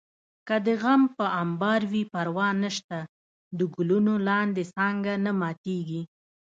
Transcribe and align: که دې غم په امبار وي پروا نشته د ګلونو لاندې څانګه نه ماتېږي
که 0.47 0.55
دې 0.65 0.75
غم 0.81 1.01
په 1.17 1.25
امبار 1.43 1.81
وي 1.91 2.03
پروا 2.13 2.47
نشته 2.63 2.97
د 3.57 3.59
ګلونو 3.75 4.13
لاندې 4.27 4.63
څانګه 4.75 5.13
نه 5.25 5.31
ماتېږي 5.39 6.01